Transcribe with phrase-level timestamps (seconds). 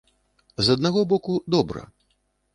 [0.67, 1.87] З аднаго боку, добра.